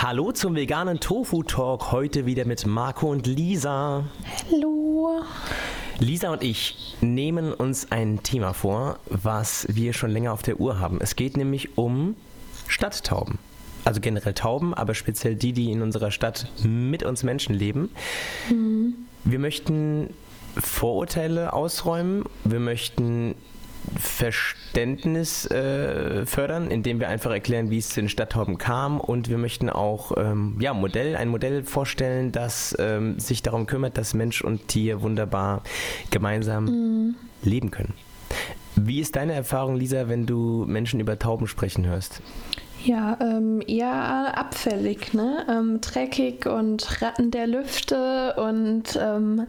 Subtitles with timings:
[0.00, 1.90] Hallo zum veganen Tofu Talk.
[1.90, 4.04] Heute wieder mit Marco und Lisa.
[4.48, 5.22] Hallo.
[5.98, 10.78] Lisa und ich nehmen uns ein Thema vor, was wir schon länger auf der Uhr
[10.78, 10.98] haben.
[11.00, 12.14] Es geht nämlich um
[12.68, 13.40] Stadttauben.
[13.84, 17.90] Also generell Tauben, aber speziell die, die in unserer Stadt mit uns Menschen leben.
[18.50, 18.94] Mhm.
[19.24, 20.14] Wir möchten
[20.56, 22.24] Vorurteile ausräumen.
[22.44, 23.34] Wir möchten
[23.96, 29.00] Verständnis äh, fördern, indem wir einfach erklären, wie es zu den Stadttauben kam.
[29.00, 33.98] Und wir möchten auch ähm, ja, Modell, ein Modell vorstellen, das ähm, sich darum kümmert,
[33.98, 35.62] dass Mensch und Tier wunderbar
[36.10, 37.14] gemeinsam mhm.
[37.42, 37.94] leben können.
[38.76, 42.22] Wie ist deine Erfahrung, Lisa, wenn du Menschen über Tauben sprechen hörst?
[42.84, 45.44] Ja, ähm, eher abfällig, ne?
[45.50, 49.46] Ähm, dreckig und Ratten der Lüfte und ähm,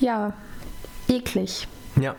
[0.00, 0.32] ja,
[1.08, 1.68] eklig.
[2.00, 2.16] Ja,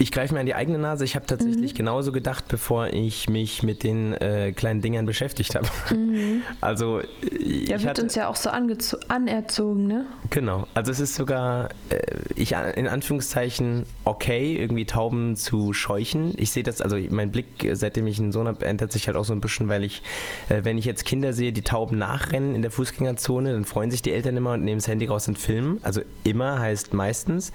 [0.00, 1.04] ich greife mir an die eigene Nase.
[1.04, 1.76] Ich habe tatsächlich mhm.
[1.76, 5.68] genauso gedacht, bevor ich mich mit den äh, kleinen Dingern beschäftigt habe.
[5.94, 6.42] Mhm.
[6.60, 7.00] Also
[7.40, 10.06] ja, wird hatte, uns ja auch so anerzogen, ne?
[10.30, 10.66] Genau.
[10.74, 11.98] Also es ist sogar, äh,
[12.34, 16.34] ich in Anführungszeichen okay, irgendwie Tauben zu scheuchen.
[16.36, 19.24] Ich sehe das, also mein Blick, seitdem ich einen Sohn habe, ändert sich halt auch
[19.24, 20.02] so ein bisschen, weil ich,
[20.48, 24.02] äh, wenn ich jetzt Kinder sehe, die Tauben nachrennen in der Fußgängerzone, dann freuen sich
[24.02, 25.78] die Eltern immer und nehmen das Handy raus und filmen.
[25.82, 27.52] Also immer heißt meistens.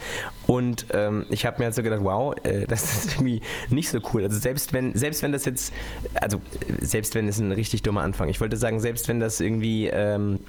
[0.48, 4.00] Und ähm, ich habe mir halt so gedacht, wow, äh, das ist irgendwie nicht so
[4.14, 4.24] cool.
[4.24, 5.74] Also selbst wenn, selbst wenn das jetzt,
[6.16, 6.42] also
[6.80, 10.40] selbst wenn es ein richtig dummer Anfang, ich wollte sagen, selbst wenn das irgendwie ähm,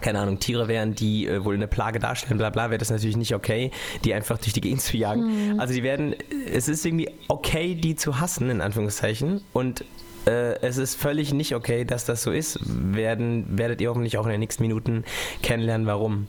[0.00, 3.16] keine Ahnung, Tiere wären, die äh, wohl eine Plage darstellen, bla bla, wäre das natürlich
[3.16, 3.70] nicht okay,
[4.04, 5.52] die einfach durch die Gegend zu jagen.
[5.52, 5.60] Mhm.
[5.60, 6.14] Also die werden,
[6.52, 9.42] es ist irgendwie okay, die zu hassen, in Anführungszeichen.
[9.52, 9.84] Und
[10.26, 12.58] äh, es ist völlig nicht okay, dass das so ist.
[12.64, 15.04] Werden, werdet ihr hoffentlich auch in den nächsten Minuten
[15.42, 16.28] kennenlernen, warum.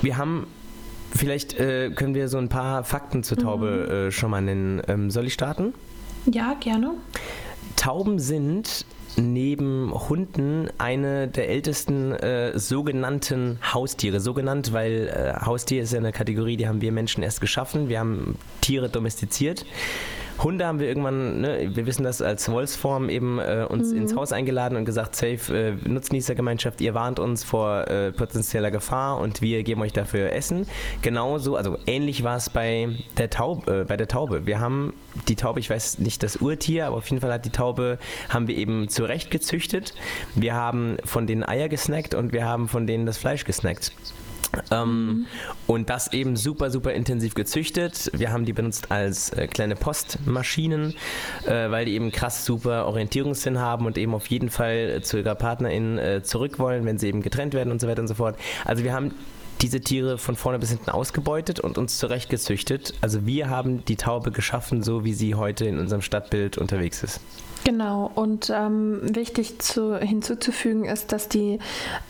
[0.00, 0.46] Wir haben
[1.14, 3.92] Vielleicht äh, können wir so ein paar Fakten zur Taube mhm.
[3.92, 4.82] äh, schon mal nennen.
[4.88, 5.74] Ähm, soll ich starten?
[6.26, 6.92] Ja, gerne.
[7.76, 14.20] Tauben sind neben Hunden eine der ältesten äh, sogenannten Haustiere.
[14.20, 17.88] So genannt, weil äh, Haustier ist ja eine Kategorie, die haben wir Menschen erst geschaffen.
[17.88, 19.64] Wir haben Tiere domestiziert.
[20.42, 23.98] Hunde haben wir irgendwann, ne, wir wissen das als Wolfsform eben äh, uns mhm.
[23.98, 29.18] ins Haus eingeladen und gesagt, safe, äh, Nutznießergemeinschaft, ihr warnt uns vor äh, potenzieller Gefahr
[29.18, 30.66] und wir geben euch dafür Essen.
[31.02, 32.88] Genauso, also ähnlich war es bei
[33.18, 34.46] der Taube, äh, bei der Taube.
[34.46, 34.94] Wir haben
[35.28, 37.98] die Taube, ich weiß nicht das Urtier, aber auf jeden Fall hat die Taube,
[38.28, 39.94] haben wir eben zurecht gezüchtet.
[40.34, 43.92] Wir haben von denen Eier gesnackt und wir haben von denen das Fleisch gesnackt.
[44.70, 45.26] Ähm, mhm.
[45.66, 48.10] Und das eben super, super intensiv gezüchtet.
[48.12, 50.94] Wir haben die benutzt als äh, kleine Postmaschinen,
[51.46, 55.34] äh, weil die eben krass super Orientierungssinn haben und eben auf jeden Fall zu ihrer
[55.34, 58.36] Partnerin äh, zurück wollen, wenn sie eben getrennt werden und so weiter und so fort.
[58.64, 59.12] Also wir haben
[59.62, 62.94] diese Tiere von vorne bis hinten ausgebeutet und uns zurecht gezüchtet.
[63.00, 67.20] Also wir haben die Taube geschaffen, so wie sie heute in unserem Stadtbild unterwegs ist.
[67.64, 71.60] Genau, und ähm, wichtig zu, hinzuzufügen ist, dass die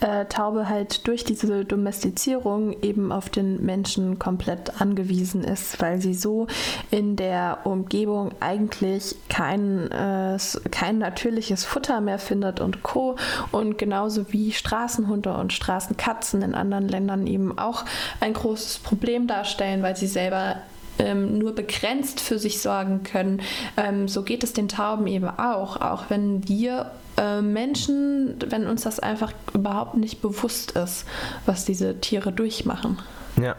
[0.00, 6.14] äh, Taube halt durch diese Domestizierung eben auf den Menschen komplett angewiesen ist, weil sie
[6.14, 6.46] so
[6.90, 10.38] in der Umgebung eigentlich kein, äh,
[10.70, 13.16] kein natürliches Futter mehr findet und Co.
[13.50, 17.84] Und genauso wie Straßenhunde und Straßenkatzen in anderen Ländern eben auch
[18.20, 20.62] ein großes Problem darstellen, weil sie selber
[21.02, 23.42] ähm, nur begrenzt für sich sorgen können.
[23.76, 28.82] Ähm, so geht es den Tauben eben auch, auch wenn wir äh, Menschen, wenn uns
[28.82, 31.04] das einfach überhaupt nicht bewusst ist,
[31.46, 32.98] was diese Tiere durchmachen.
[33.40, 33.56] Ja.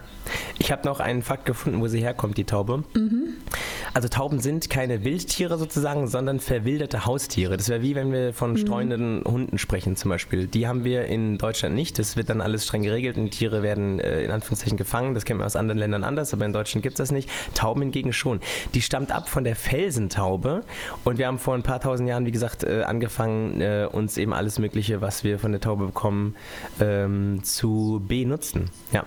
[0.59, 2.83] Ich habe noch einen Fakt gefunden, wo sie herkommt, die Taube.
[2.95, 3.35] Mhm.
[3.93, 7.57] Also Tauben sind keine Wildtiere sozusagen, sondern verwilderte Haustiere.
[7.57, 8.57] Das wäre wie wenn wir von mhm.
[8.57, 10.47] streunenden Hunden sprechen zum Beispiel.
[10.47, 11.99] Die haben wir in Deutschland nicht.
[11.99, 15.13] Das wird dann alles streng geregelt und Tiere werden äh, in Anführungszeichen gefangen.
[15.13, 17.29] Das kennen wir aus anderen Ländern anders, aber in Deutschland gibt es das nicht.
[17.53, 18.39] Tauben hingegen schon.
[18.73, 20.63] Die stammt ab von der Felsentaube
[21.03, 24.33] und wir haben vor ein paar tausend Jahren, wie gesagt, äh, angefangen, äh, uns eben
[24.33, 26.35] alles Mögliche, was wir von der Taube bekommen,
[26.79, 28.69] ähm, zu benutzen.
[28.91, 29.05] Ja.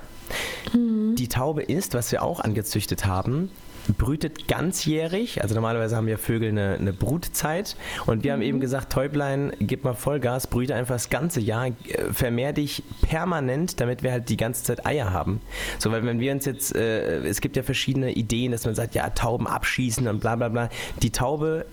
[0.73, 1.15] Mhm.
[1.17, 3.51] Die Taube ist, was wir auch angezüchtet haben,
[3.99, 5.43] brütet ganzjährig.
[5.43, 7.77] Also normalerweise haben ja Vögel eine, eine Brutzeit.
[8.07, 8.35] Und wir mhm.
[8.35, 11.73] haben eben gesagt, Täublein, gib mal Vollgas, brüte einfach das ganze Jahr, äh,
[12.13, 15.41] vermehr dich permanent, damit wir halt die ganze Zeit Eier haben.
[15.79, 18.95] So, weil wenn wir uns jetzt, äh, es gibt ja verschiedene Ideen, dass man sagt,
[18.95, 20.69] ja, Tauben abschießen und bla bla bla.
[21.03, 21.67] Die Taube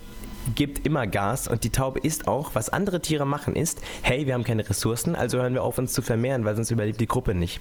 [0.55, 2.51] gibt immer Gas und die Taube isst auch.
[2.53, 5.93] Was andere Tiere machen ist, hey, wir haben keine Ressourcen, also hören wir auf, uns
[5.93, 7.59] zu vermehren, weil sonst überlebt die Gruppe nicht.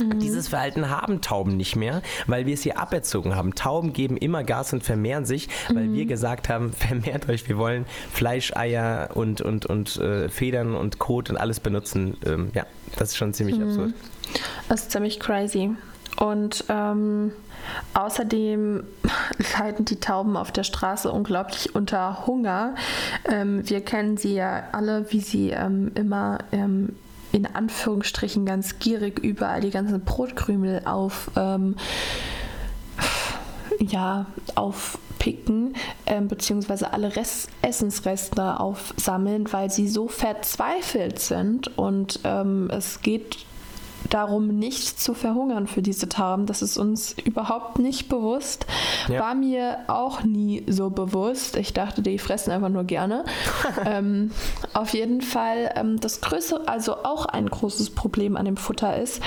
[0.00, 0.18] Mhm.
[0.18, 3.54] Dieses Verhalten haben Tauben nicht mehr, weil wir es hier aberzogen haben.
[3.54, 5.94] Tauben geben immer Gas und vermehren sich, weil mhm.
[5.94, 10.98] wir gesagt haben, vermehrt euch, wir wollen Fleisch, Eier und, und, und äh, Federn und
[10.98, 12.16] Kot und alles benutzen.
[12.26, 12.66] Ähm, ja,
[12.96, 13.68] das ist schon ziemlich mhm.
[13.68, 13.94] absurd.
[14.68, 15.70] Das ist ziemlich crazy.
[16.16, 17.32] Und ähm,
[17.94, 18.84] außerdem
[19.58, 22.74] leiden die Tauben auf der Straße unglaublich unter Hunger.
[23.24, 26.90] Ähm, wir kennen sie ja alle, wie sie ähm, immer ähm,
[27.32, 31.74] in Anführungsstrichen ganz gierig überall die ganzen Brotkrümel auf ähm,
[33.80, 35.74] ja, aufpicken,
[36.06, 43.44] ähm, beziehungsweise alle Rest Essensreste aufsammeln, weil sie so verzweifelt sind und ähm, es geht
[44.10, 46.46] darum, nicht zu verhungern für diese Tauben.
[46.46, 48.66] Das ist uns überhaupt nicht bewusst.
[49.08, 49.20] Ja.
[49.20, 51.56] War mir auch nie so bewusst.
[51.56, 53.24] Ich dachte, die fressen einfach nur gerne.
[53.84, 54.30] ähm,
[54.72, 59.22] auf jeden Fall ähm, das größte, also auch ein großes Problem an dem Futter ist,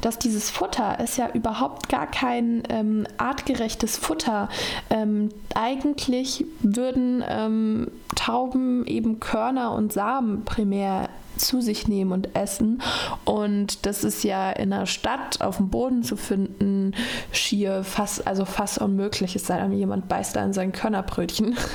[0.00, 4.48] dass dieses Futter ist ja überhaupt gar kein ähm, artgerechtes Futter.
[4.90, 12.82] Ähm, eigentlich würden ähm, Tauben eben Körner und Samen primär zu sich nehmen und essen.
[13.24, 16.94] Und das ist ja in der Stadt auf dem Boden zu finden,
[17.32, 21.56] schier fast, also fast unmöglich, es sei denn, jemand beißt da in sein Körnerbrötchen.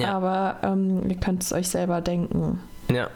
[0.00, 0.14] Ja.
[0.14, 2.60] Aber ähm, ihr könnt es euch selber denken.
[2.90, 3.10] Ja.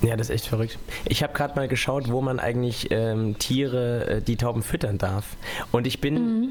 [0.00, 0.78] Ja, das ist echt verrückt.
[1.06, 5.36] Ich habe gerade mal geschaut, wo man eigentlich ähm, Tiere, äh, die Tauben füttern darf.
[5.72, 6.48] Und ich bin mhm.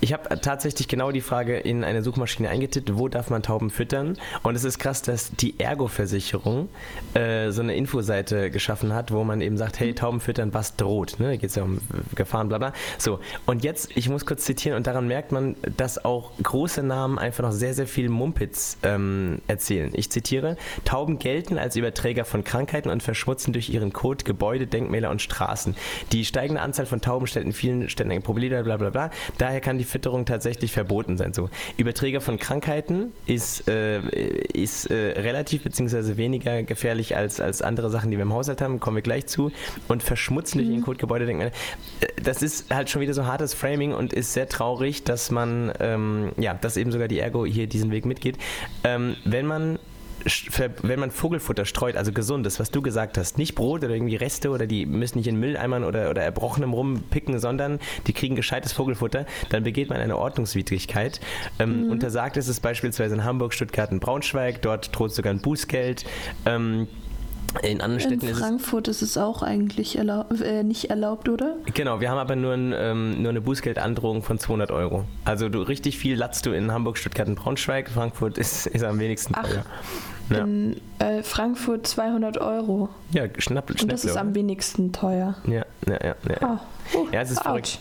[0.00, 4.18] Ich habe tatsächlich genau die Frage in eine Suchmaschine eingetippt, wo darf man Tauben füttern?
[4.42, 6.68] Und es ist krass, dass die Ergo-Versicherung
[7.14, 9.96] äh, so eine Infoseite geschaffen hat, wo man eben sagt, hey, mhm.
[9.96, 11.18] Tauben füttern, was droht?
[11.18, 11.26] Ne?
[11.26, 11.78] Da geht es ja um
[12.14, 12.72] Gefahren, bla bla.
[12.98, 17.18] So, und jetzt, ich muss kurz zitieren, und daran merkt man, dass auch große Namen
[17.18, 19.90] einfach noch sehr, sehr viel Mumpitz ähm, erzählen.
[19.94, 25.10] Ich zitiere, Tauben gelten als Überträger von Krankheiten und verschmutzen durch ihren Kot Gebäude, Denkmäler
[25.10, 25.74] und Straßen.
[26.12, 29.10] Die steigende Anzahl von Tauben stellt in vielen Städten ein Problem, bla bla bla.
[29.38, 31.32] Daher kann die Fütterung tatsächlich verboten sein.
[31.32, 34.00] So, Überträger von Krankheiten ist, äh,
[34.52, 36.16] ist äh, relativ bzw.
[36.16, 39.50] weniger gefährlich als, als andere Sachen, die wir im Haushalt haben, kommen wir gleich zu.
[39.88, 40.74] Und verschmutzen durch mhm.
[40.74, 44.32] den Kotgebäude, denkt man, äh, das ist halt schon wieder so hartes Framing und ist
[44.32, 48.38] sehr traurig, dass man, ähm, ja, dass eben sogar die Ergo hier diesen Weg mitgeht.
[48.82, 49.78] Ähm, wenn man
[50.82, 54.50] wenn man Vogelfutter streut, also gesundes, was du gesagt hast, nicht Brot oder irgendwie Reste
[54.50, 59.26] oder die müssen nicht in Mülleimern oder, oder Erbrochenem rumpicken, sondern die kriegen gescheites Vogelfutter,
[59.50, 61.20] dann begeht man eine Ordnungswidrigkeit.
[61.58, 61.90] Ähm, mhm.
[61.90, 66.04] Untersagt ist es beispielsweise in Hamburg, Stuttgart und Braunschweig, dort droht sogar ein Bußgeld.
[66.46, 66.88] Ähm,
[67.62, 71.28] in anderen Städten in Frankfurt ist es, ist es auch eigentlich erlaub, äh, nicht erlaubt,
[71.28, 71.56] oder?
[71.72, 75.04] Genau, wir haben aber nur, ein, ähm, nur eine Bußgeldandrohung von 200 Euro.
[75.24, 77.88] Also du richtig viel latzt du in Hamburg, Stuttgart und Braunschweig.
[77.90, 79.64] Frankfurt ist, ist am wenigsten Ach, teuer.
[80.30, 80.38] Ja.
[80.38, 82.88] In äh, Frankfurt 200 Euro.
[83.10, 85.36] Ja, schnapp, schnapp Und das ist am wenigsten teuer.
[85.46, 86.14] Ja, ja, ja.
[86.28, 86.36] ja.
[86.40, 86.60] Ah.
[86.94, 87.78] Uh, ja, es ist verrückt.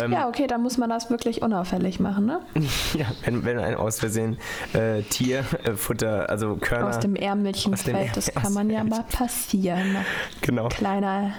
[0.00, 2.40] Ähm, ja, okay, dann muss man das wirklich unauffällig machen, ne?
[2.94, 4.38] ja, wenn, wenn ein aus Versehen
[4.74, 6.88] äh, Tierfutter, äh, also Körner...
[6.88, 9.96] Aus dem Ärmelchen fällt, das kann man ja mal passieren.
[10.40, 10.68] Genau.
[10.68, 11.32] Kleiner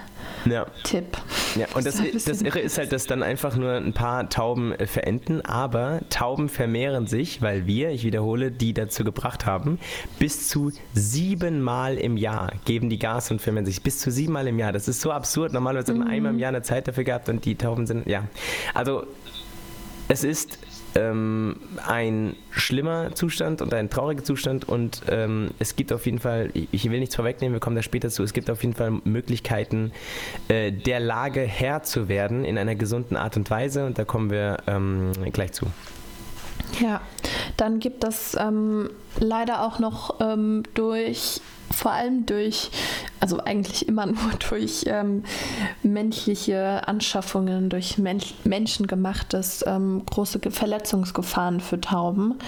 [0.44, 0.66] ja.
[0.84, 1.16] Tipp.
[1.56, 4.72] Ja, und das, das, das Irre ist halt, dass dann einfach nur ein paar Tauben
[4.72, 9.78] äh, verenden, aber Tauben vermehren sich, weil wir, ich wiederhole, die dazu gebracht haben,
[10.18, 13.82] bis zu siebenmal im Jahr geben die Gas und vermehren sich.
[13.82, 14.72] Bis zu siebenmal im Jahr.
[14.72, 15.52] Das ist so absurd.
[15.52, 16.06] Normalerweise mhm.
[16.06, 18.24] einmal im Jahr eine Zeit dafür gehabt und die Tauben sind, ja.
[18.74, 19.04] Also
[20.08, 20.58] es ist
[20.94, 21.56] ähm,
[21.86, 26.90] ein schlimmer Zustand und ein trauriger Zustand und ähm, es gibt auf jeden Fall, ich
[26.90, 29.92] will nichts vorwegnehmen, wir kommen da später zu, es gibt auf jeden Fall Möglichkeiten,
[30.48, 34.30] äh, der Lage Herr zu werden in einer gesunden Art und Weise und da kommen
[34.30, 35.66] wir ähm, gleich zu.
[36.80, 37.00] Ja,
[37.56, 41.40] dann gibt es ähm, leider auch noch ähm, durch
[41.72, 42.70] vor allem durch,
[43.20, 45.24] also eigentlich immer nur durch ähm,
[45.82, 52.38] menschliche Anschaffungen, durch Mensch, menschengemachtes ähm, große Verletzungsgefahren für Tauben.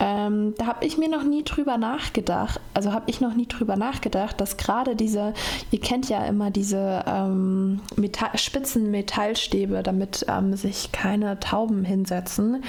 [0.00, 3.76] Ähm, da habe ich mir noch nie drüber nachgedacht, also habe ich noch nie drüber
[3.76, 5.34] nachgedacht, dass gerade diese,
[5.70, 12.64] ihr kennt ja immer diese ähm, Metall, spitzen Metallstäbe, damit ähm, sich keine Tauben hinsetzen.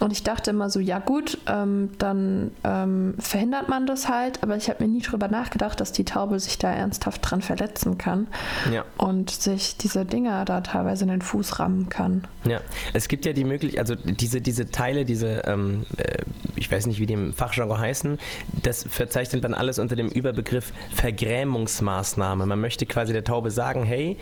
[0.00, 4.56] Und ich dachte immer so, ja gut, ähm, dann ähm, verhindert man das halt, aber
[4.56, 8.26] ich habe mir nie drüber nachgedacht, dass die Taube sich da ernsthaft dran verletzen kann
[8.72, 8.84] ja.
[8.96, 12.26] und sich diese Dinger da teilweise in den Fuß rammen kann.
[12.44, 12.60] Ja,
[12.92, 16.18] es gibt ja die Möglichkeit, also diese, diese Teile, diese ähm, äh,
[16.56, 18.18] ich weiß nicht, wie die im Fachjargon heißen,
[18.62, 22.46] das verzeichnet dann alles unter dem Überbegriff Vergrämungsmaßnahme.
[22.46, 24.16] Man möchte quasi der Taube sagen, hey,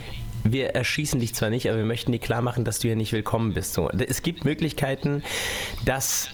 [0.44, 3.12] wir erschießen dich zwar nicht, aber wir möchten dir klar machen, dass du hier nicht
[3.12, 3.74] willkommen bist.
[3.74, 5.22] So, es gibt Möglichkeiten,
[5.84, 6.30] dass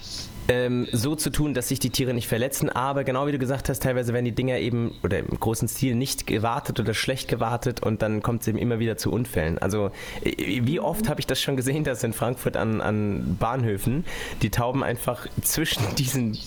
[0.47, 2.69] ähm, so zu tun, dass sich die Tiere nicht verletzen.
[2.69, 5.95] Aber genau wie du gesagt hast, teilweise werden die Dinger eben oder im großen Stil
[5.95, 9.57] nicht gewartet oder schlecht gewartet und dann kommt es eben immer wieder zu Unfällen.
[9.57, 9.91] Also
[10.23, 14.05] äh, wie oft habe ich das schon gesehen, dass in Frankfurt an, an Bahnhöfen
[14.41, 16.37] die Tauben einfach zwischen diesen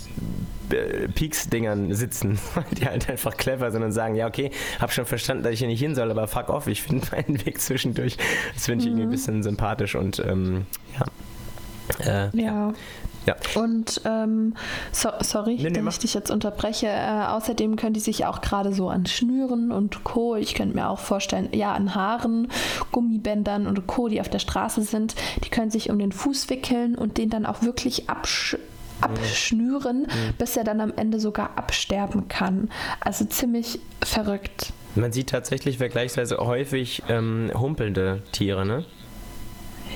[0.71, 4.51] äh, Peaks-Dingern sitzen, weil die halt einfach clever sind und sagen, ja okay,
[4.81, 7.45] hab schon verstanden, dass ich hier nicht hin soll, aber fuck off, ich finde meinen
[7.47, 8.17] Weg zwischendurch.
[8.55, 8.99] Das finde ich mhm.
[8.99, 10.67] irgendwie ein bisschen sympathisch und ähm,
[10.99, 11.07] ja.
[12.01, 12.73] Äh, ja.
[13.27, 13.35] Ja.
[13.61, 14.55] Und ähm,
[14.93, 16.87] so, sorry, nee, nee, dass ich dich jetzt unterbreche.
[16.87, 20.37] Äh, außerdem können die sich auch gerade so an Schnüren und Co.
[20.37, 22.49] Ich könnte mir auch vorstellen, ja, an Haaren,
[22.93, 25.15] Gummibändern und Co., die auf der Straße sind,
[25.45, 28.57] die können sich um den Fuß wickeln und den dann auch wirklich absch
[29.01, 30.35] abschnüren, mhm.
[30.39, 32.71] bis er dann am Ende sogar absterben kann.
[33.01, 34.73] Also ziemlich verrückt.
[34.95, 38.87] Man sieht tatsächlich vergleichsweise häufig ähm, humpelnde Tiere, ne?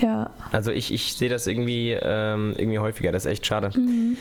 [0.01, 0.29] Ja.
[0.51, 3.71] Also ich, ich sehe das irgendwie, ähm, irgendwie häufiger, das ist echt schade.
[3.77, 4.17] Mhm.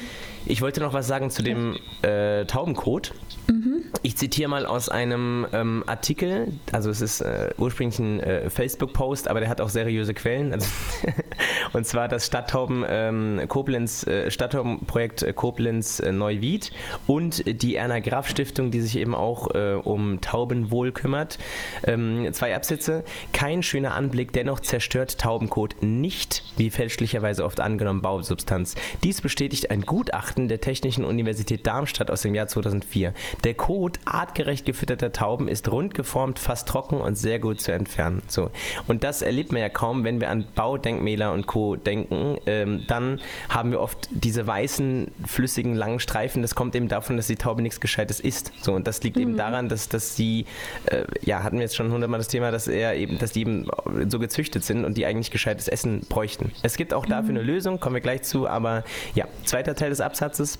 [0.46, 3.12] Ich wollte noch was sagen zu dem äh, Taubencode.
[3.48, 3.84] Mhm.
[4.02, 9.28] Ich zitiere mal aus einem ähm, Artikel, also es ist äh, ursprünglich ein äh, Facebook-Post,
[9.28, 10.52] aber der hat auch seriöse Quellen.
[10.52, 10.66] Also
[11.72, 16.72] und zwar das Stadttauben ähm, Koblenz, äh, Stadttaubenprojekt äh, Koblenz äh, Neuwied
[17.06, 21.38] und die Erna Graf Stiftung, die sich eben auch äh, um Taubenwohl kümmert.
[21.84, 23.04] Ähm, zwei Absätze.
[23.32, 28.74] Kein schöner Anblick, dennoch zerstört Taubencode nicht, wie fälschlicherweise oft angenommen, Bausubstanz.
[29.02, 33.14] Dies bestätigt ein Gutachten der Technischen Universität Darmstadt aus dem Jahr 2004.
[33.44, 38.22] Der Kot artgerecht gefütterter Tauben ist rund geformt, fast trocken und sehr gut zu entfernen.
[38.28, 38.50] So.
[38.88, 41.59] Und das erlebt man ja kaum, wenn wir an Baudenkmäler und Co.
[41.76, 42.38] denken.
[42.46, 46.42] Ähm, dann haben wir oft diese weißen, flüssigen, langen Streifen.
[46.42, 48.52] Das kommt eben davon, dass die Taube nichts Gescheites isst.
[48.62, 48.72] So.
[48.72, 49.22] Und das liegt mhm.
[49.22, 50.46] eben daran, dass, dass sie,
[50.86, 53.66] äh, ja, hatten wir jetzt schon hundertmal das Thema, dass er eben, dass die eben
[54.08, 56.52] so gezüchtet sind und die eigentlich gescheites Essen bräuchten.
[56.62, 57.38] Es gibt auch dafür mhm.
[57.38, 60.58] eine Lösung, kommen wir gleich zu, aber ja, zweiter Teil des Absatzes.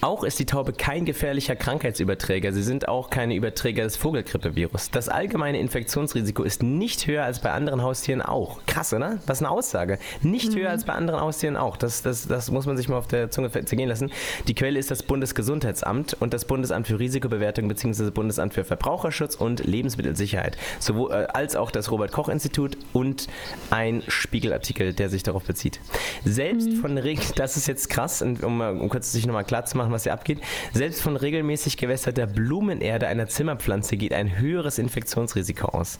[0.00, 2.52] Auch ist die Taube kein gefährlicher Krankheitsüberträger.
[2.52, 4.90] Sie sind auch keine Überträger des Vogelgrippevirus.
[4.90, 8.60] Das allgemeine Infektionsrisiko ist nicht höher als bei anderen Haustieren auch.
[8.66, 9.18] Krass, oder?
[9.26, 9.98] Was eine Aussage.
[10.20, 10.58] Nicht mhm.
[10.58, 11.76] höher als bei anderen Haustieren auch.
[11.76, 14.10] Das, das, das muss man sich mal auf der Zunge zergehen lassen.
[14.48, 18.04] Die Quelle ist das Bundesgesundheitsamt und das Bundesamt für Risikobewertung bzw.
[18.04, 20.56] das Bundesamt für Verbraucherschutz und Lebensmittelsicherheit.
[20.78, 23.28] Sowohl, äh, als auch das Robert-Koch-Institut und
[23.70, 25.80] ein Spiegelartikel, der sich darauf bezieht.
[26.24, 26.76] Selbst mhm.
[26.76, 30.04] von Regen, das ist jetzt krass, um, um kurz sich nochmal klar zu machen, was
[30.04, 30.40] hier abgeht.
[30.72, 35.98] Selbst von regelmäßig gewässerter Blumenerde einer Zimmerpflanze geht ein höheres Infektionsrisiko aus.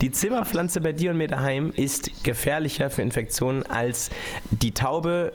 [0.00, 4.10] Die Zimmerpflanze bei dir und mir daheim ist gefährlicher für Infektionen als
[4.50, 5.32] die Taube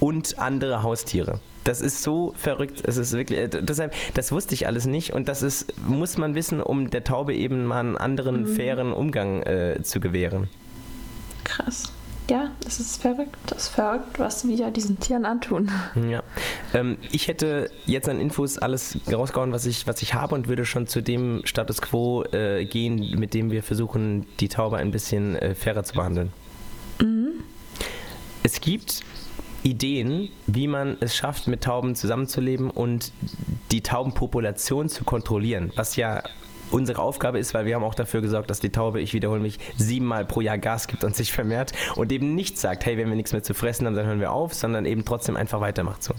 [0.00, 1.40] und andere Haustiere.
[1.64, 2.82] Das ist so verrückt.
[2.84, 6.34] Es ist wirklich, äh, deshalb, das wusste ich alles nicht und das ist, muss man
[6.34, 8.56] wissen, um der Taube eben mal einen anderen, mhm.
[8.56, 10.48] fairen Umgang äh, zu gewähren.
[11.44, 11.92] Krass
[12.30, 13.36] ja, es ist verrückt.
[13.46, 15.70] Das ist verrückt, was wir diesen Tieren antun.
[16.08, 16.22] Ja.
[16.72, 20.64] Ähm, ich hätte jetzt an Infos alles rausgehauen, was ich, was ich habe und würde
[20.64, 25.36] schon zu dem Status quo äh, gehen, mit dem wir versuchen, die Taube ein bisschen
[25.36, 26.32] äh, fairer zu behandeln.
[27.00, 27.42] Mhm.
[28.42, 29.02] Es gibt
[29.62, 33.12] Ideen, wie man es schafft, mit Tauben zusammenzuleben und
[33.70, 36.22] die Taubenpopulation zu kontrollieren, was ja
[36.70, 39.58] unsere Aufgabe ist, weil wir haben auch dafür gesorgt, dass die Taube, ich wiederhole mich,
[39.76, 43.16] siebenmal pro Jahr Gas gibt und sich vermehrt und eben nicht sagt, hey, wenn wir
[43.16, 46.14] nichts mehr zu fressen haben, dann hören wir auf, sondern eben trotzdem einfach weitermacht so.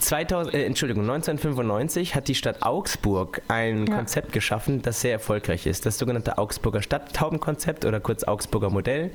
[0.00, 3.96] 2000, äh, Entschuldigung, 1995 hat die Stadt Augsburg ein ja.
[3.96, 5.86] Konzept geschaffen, das sehr erfolgreich ist.
[5.86, 9.10] Das sogenannte Augsburger Stadttaubenkonzept oder kurz Augsburger Modell.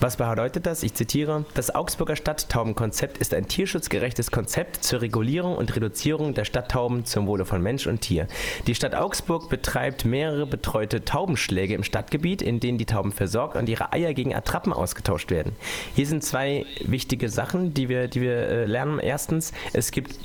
[0.00, 0.82] Was bedeutet das?
[0.82, 7.04] Ich zitiere, das Augsburger Stadttaubenkonzept ist ein tierschutzgerechtes Konzept zur Regulierung und Reduzierung der Stadttauben
[7.04, 8.26] zum Wohle von Mensch und Tier.
[8.66, 13.68] Die Stadt Augsburg betreibt mehrere betreute Taubenschläge im Stadtgebiet, in denen die Tauben versorgt und
[13.68, 15.52] ihre Eier gegen Attrappen ausgetauscht werden.
[15.94, 18.98] Hier sind zwei wichtige Sachen, die wir, die wir äh, lernen.
[18.98, 20.18] Erstens, es gibt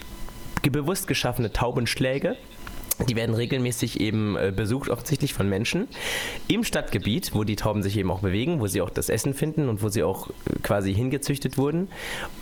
[0.72, 2.36] bewusst geschaffene Taubenschläge,
[3.08, 5.88] die werden regelmäßig eben äh, besucht, offensichtlich von Menschen
[6.48, 9.70] im Stadtgebiet, wo die Tauben sich eben auch bewegen, wo sie auch das Essen finden
[9.70, 11.88] und wo sie auch äh, quasi hingezüchtet wurden.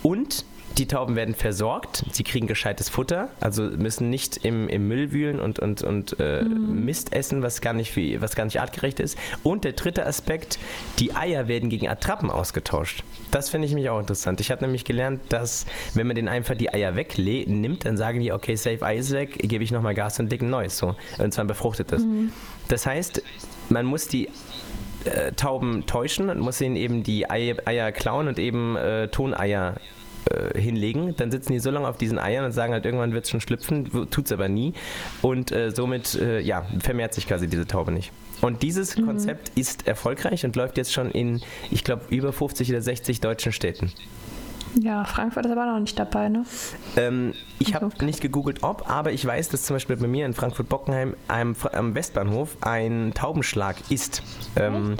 [0.03, 0.45] Und
[0.77, 5.39] die Tauben werden versorgt, sie kriegen gescheites Futter, also müssen nicht im, im Müll wühlen
[5.39, 6.85] und, und, und äh, mhm.
[6.85, 9.17] Mist essen, was gar, nicht was gar nicht artgerecht ist.
[9.43, 10.59] Und der dritte Aspekt,
[10.99, 13.03] die Eier werden gegen Attrappen ausgetauscht.
[13.31, 14.39] Das finde ich mich auch interessant.
[14.39, 18.31] Ich habe nämlich gelernt, dass wenn man den einfach die Eier wegnimmt, dann sagen die,
[18.31, 20.77] okay, safe Ei ist weg, gebe ich nochmal Gas und leg ein neues.
[20.77, 20.95] So.
[21.17, 22.03] Und zwar ein befruchtetes.
[22.03, 22.31] Mhm.
[22.67, 23.21] Das heißt,
[23.69, 24.29] man muss die
[25.05, 29.75] äh, Tauben täuschen und muss ihnen eben die Eier, Eier klauen und eben äh, Toneier
[30.29, 31.15] äh, hinlegen.
[31.15, 33.41] Dann sitzen die so lange auf diesen Eiern und sagen halt, irgendwann wird es schon
[33.41, 34.73] schlüpfen, tut es aber nie.
[35.21, 38.11] Und äh, somit, äh, ja, vermehrt sich quasi diese Taube nicht.
[38.41, 39.05] Und dieses mhm.
[39.05, 43.51] Konzept ist erfolgreich und läuft jetzt schon in, ich glaube, über 50 oder 60 deutschen
[43.51, 43.91] Städten.
[44.75, 46.45] Ja, Frankfurt ist aber noch nicht dabei, ne?
[46.95, 50.33] Ähm, ich habe nicht gegoogelt, ob, aber ich weiß, dass zum Beispiel bei mir in
[50.33, 54.21] Frankfurt-Bockenheim am, am Westbahnhof ein Taubenschlag ist.
[54.55, 54.97] Ähm,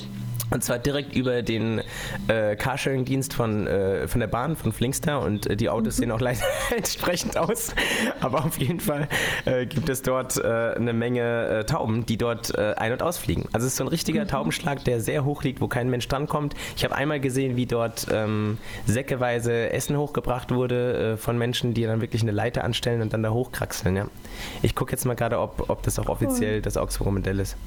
[0.50, 1.82] Und zwar direkt über den
[2.28, 5.22] äh, Carsharing-Dienst von, äh, von der Bahn, von Flinkster.
[5.22, 6.02] Und äh, die Autos mhm.
[6.02, 6.42] sehen auch leider
[6.76, 7.74] entsprechend aus.
[8.22, 9.08] Aber auf jeden Fall
[9.46, 13.46] äh, gibt es dort äh, eine Menge äh, Tauben, die dort ein- und ausfliegen.
[13.52, 14.28] Also es ist so ein richtiger mhm.
[14.30, 16.56] Taubenschlag, der sehr hoch liegt, wo kein Mensch drankommt.
[16.76, 22.02] Ich habe einmal gesehen, wie dort ähm, säckeweise Essen hochgebracht wurde von Menschen, die dann
[22.02, 23.96] wirklich eine Leiter anstellen und dann da hochkraxeln.
[23.96, 24.08] Ja.
[24.62, 27.58] Ich gucke jetzt mal gerade, ob, ob das auch offiziell das Augsburger Modell ist.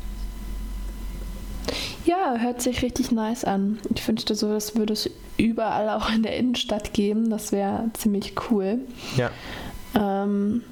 [2.05, 3.79] Ja, hört sich richtig nice an.
[3.95, 7.31] Ich wünschte so, das würde es überall auch in der Innenstadt geben.
[7.31, 8.81] Das wäre ziemlich cool.
[9.17, 9.31] Ja.
[9.95, 10.63] Ähm,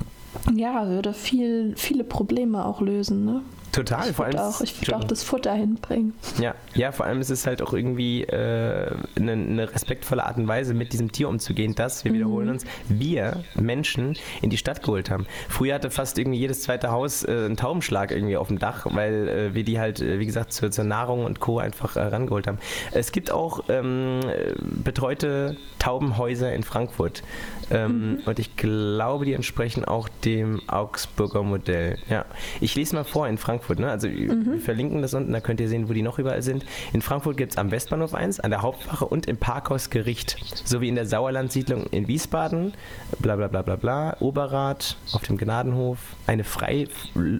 [0.54, 3.24] ja, würde viel, viele Probleme auch lösen.
[3.24, 3.42] Ne?
[3.78, 4.36] Total, ich vor allem.
[4.38, 6.12] Auch, ich würde auch das Futter hinbringen.
[6.40, 10.48] Ja, ja, vor allem ist es halt auch irgendwie äh, eine, eine, respektvolle Art und
[10.48, 12.16] Weise, mit diesem Tier umzugehen, dass, wir mhm.
[12.16, 15.26] wiederholen uns, wir Menschen in die Stadt geholt haben.
[15.48, 19.28] Früher hatte fast irgendwie jedes zweite Haus äh, einen Taubenschlag irgendwie auf dem Dach, weil
[19.28, 21.60] äh, wir die halt, äh, wie gesagt, zur, zur, Nahrung und Co.
[21.60, 22.58] einfach äh, rangeholt haben.
[22.90, 24.22] Es gibt auch ähm,
[24.58, 27.22] betreute Taubenhäuser in Frankfurt.
[27.70, 28.18] Ähm, mhm.
[28.26, 31.98] Und ich glaube, die entsprechen auch dem Augsburger Modell.
[32.08, 32.24] Ja.
[32.60, 33.67] Ich lese mal vor in Frankfurt.
[33.76, 33.90] Ne?
[33.90, 34.52] Also mhm.
[34.52, 36.64] wir verlinken das unten, da könnt ihr sehen, wo die noch überall sind.
[36.92, 40.36] In Frankfurt gibt es am Westbahnhof 1, an der Hauptwache und im Parkhaus Gericht.
[40.64, 42.74] Sowie in der Sauerlandsiedlung in Wiesbaden,
[43.18, 46.88] bla bla bla bla bla, Oberrat, auf dem Gnadenhof, eine Frei,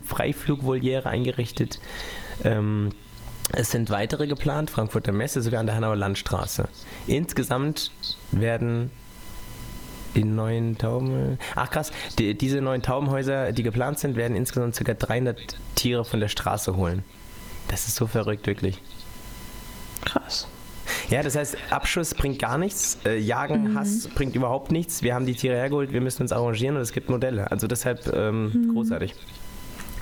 [0.04, 1.80] Freiflugvoliere eingerichtet.
[2.44, 2.90] Ähm,
[3.52, 6.68] es sind weitere geplant, Frankfurter Messe sowie an der Hanauer Landstraße.
[7.06, 7.90] Insgesamt
[8.30, 8.90] werden
[10.14, 11.38] die neuen Tauben.
[11.54, 14.94] Ach krass, die, diese neuen Taubenhäuser, die geplant sind, werden insgesamt ca.
[14.94, 15.38] 300
[15.74, 17.04] Tiere von der Straße holen.
[17.68, 18.80] Das ist so verrückt, wirklich.
[20.04, 20.48] Krass.
[21.10, 23.78] Ja, das heißt, Abschuss bringt gar nichts, äh, Jagen, mhm.
[23.78, 25.02] Hass bringt überhaupt nichts.
[25.02, 27.50] Wir haben die Tiere hergeholt, wir müssen uns arrangieren und es gibt Modelle.
[27.50, 28.74] Also deshalb ähm, mhm.
[28.74, 29.14] großartig.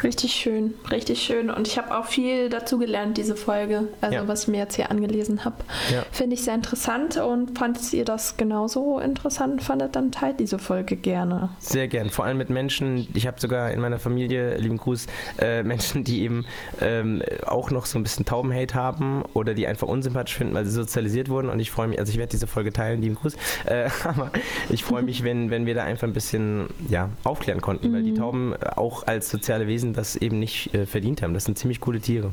[0.03, 1.51] Richtig schön, richtig schön.
[1.51, 3.89] Und ich habe auch viel dazu gelernt, diese Folge.
[4.01, 4.29] Also ja.
[4.29, 5.57] was ich mir jetzt hier angelesen habe.
[5.93, 6.05] Ja.
[6.13, 9.63] Finde ich sehr interessant und fandet ihr das genauso interessant?
[9.63, 11.51] Fandet dann teilt diese Folge gerne.
[11.59, 12.11] Sehr gern.
[12.11, 15.07] Vor allem mit Menschen, ich habe sogar in meiner Familie, lieben Gruß,
[15.39, 16.45] äh, Menschen, die eben
[16.81, 20.73] ähm, auch noch so ein bisschen Taubenhate haben oder die einfach unsympathisch finden, weil sie
[20.73, 21.49] sozialisiert wurden.
[21.49, 23.35] Und ich freue mich, also ich werde diese Folge teilen, lieben Gruß.
[23.65, 24.31] Äh, aber
[24.69, 27.95] ich freue mich, wenn, wenn wir da einfach ein bisschen ja, aufklären konnten, mhm.
[27.95, 28.17] weil die mhm.
[28.17, 31.35] Tauben auch als soziale Wesen Wesen das eben nicht äh, verdient haben.
[31.35, 32.33] Das sind ziemlich coole Tiere.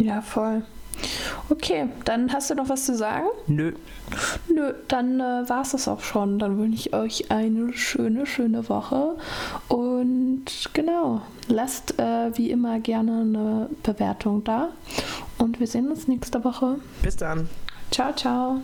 [0.00, 0.62] Ja, voll.
[1.48, 3.26] Okay, dann hast du noch was zu sagen?
[3.46, 3.72] Nö.
[4.52, 6.38] Nö, dann äh, war es das auch schon.
[6.38, 9.16] Dann wünsche ich euch eine schöne, schöne Woche.
[9.68, 14.70] Und genau, lasst äh, wie immer gerne eine Bewertung da.
[15.38, 16.76] Und wir sehen uns nächste Woche.
[17.02, 17.48] Bis dann.
[17.90, 18.60] Ciao, ciao.